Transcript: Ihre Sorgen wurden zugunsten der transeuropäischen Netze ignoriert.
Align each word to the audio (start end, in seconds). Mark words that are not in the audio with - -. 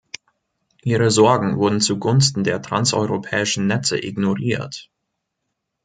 Ihre 0.81 1.11
Sorgen 1.11 1.57
wurden 1.57 1.79
zugunsten 1.79 2.43
der 2.43 2.63
transeuropäischen 2.63 3.67
Netze 3.67 4.03
ignoriert. 4.03 4.89